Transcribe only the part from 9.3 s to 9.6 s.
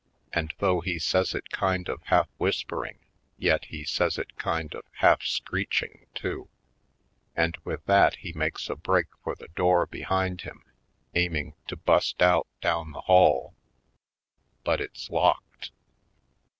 the